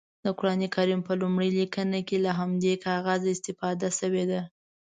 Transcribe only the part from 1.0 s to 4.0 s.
په لومړنۍ لیکنه کې له همدې کاغذه استفاده